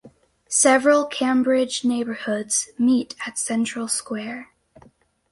[0.49, 4.49] Several Cambridge neighborhoods meet at Central Square.